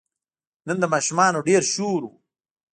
نن 0.67 0.77
د 0.81 0.85
ماشومانو 0.93 1.45
ډېر 1.49 1.61
شور 1.73 2.01
و. 2.07 2.13